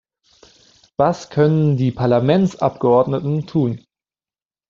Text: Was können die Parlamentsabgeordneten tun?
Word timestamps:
Was 0.97 1.29
können 1.29 1.77
die 1.77 1.91
Parlamentsabgeordneten 1.91 3.45
tun? 3.45 3.85